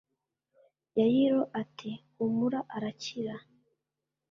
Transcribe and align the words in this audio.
Yayiro 0.99 1.41
ati 1.61 1.91
humura 2.15 2.59
arakira 2.75 3.35